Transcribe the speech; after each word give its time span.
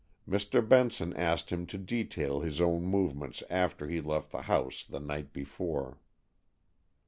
Mr. 0.27 0.67
Benson 0.67 1.15
asked 1.15 1.51
him 1.51 1.67
to 1.67 1.77
detail 1.77 2.39
his 2.39 2.59
own 2.59 2.81
movements 2.87 3.43
after 3.51 3.87
he 3.87 4.01
left 4.01 4.31
the 4.31 4.41
house 4.41 4.83
the 4.83 4.99
night 4.99 5.31
before. 5.31 5.99